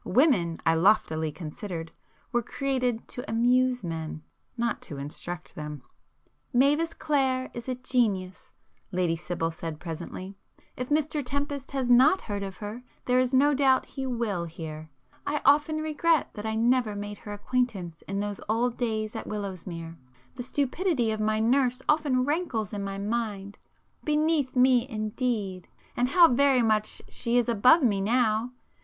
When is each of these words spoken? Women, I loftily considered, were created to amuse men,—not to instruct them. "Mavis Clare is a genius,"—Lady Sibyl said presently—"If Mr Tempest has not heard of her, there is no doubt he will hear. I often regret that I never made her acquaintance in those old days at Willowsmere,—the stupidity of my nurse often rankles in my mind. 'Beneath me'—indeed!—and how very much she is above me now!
Women, 0.03 0.59
I 0.65 0.73
loftily 0.73 1.31
considered, 1.31 1.91
were 2.31 2.41
created 2.41 3.07
to 3.09 3.29
amuse 3.29 3.83
men,—not 3.83 4.81
to 4.81 4.97
instruct 4.97 5.53
them. 5.53 5.83
"Mavis 6.51 6.95
Clare 6.95 7.51
is 7.53 7.69
a 7.69 7.75
genius,"—Lady 7.75 9.15
Sibyl 9.15 9.51
said 9.51 9.79
presently—"If 9.79 10.89
Mr 10.89 11.23
Tempest 11.23 11.69
has 11.73 11.87
not 11.87 12.21
heard 12.21 12.41
of 12.41 12.57
her, 12.57 12.81
there 13.05 13.19
is 13.19 13.31
no 13.31 13.53
doubt 13.53 13.85
he 13.85 14.07
will 14.07 14.45
hear. 14.45 14.89
I 15.27 15.39
often 15.45 15.77
regret 15.77 16.31
that 16.33 16.47
I 16.47 16.55
never 16.55 16.95
made 16.95 17.19
her 17.19 17.33
acquaintance 17.33 18.01
in 18.07 18.19
those 18.19 18.41
old 18.49 18.77
days 18.77 19.15
at 19.15 19.27
Willowsmere,—the 19.27 20.41
stupidity 20.41 21.11
of 21.11 21.19
my 21.19 21.39
nurse 21.39 21.83
often 21.87 22.25
rankles 22.25 22.73
in 22.73 22.83
my 22.83 22.97
mind. 22.97 23.59
'Beneath 24.03 24.55
me'—indeed!—and 24.55 26.09
how 26.09 26.27
very 26.27 26.63
much 26.63 27.03
she 27.07 27.37
is 27.37 27.47
above 27.47 27.83
me 27.83 28.01
now! 28.01 28.51